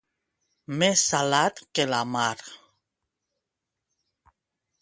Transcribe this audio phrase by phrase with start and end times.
[0.83, 2.31] Més salat que la mar.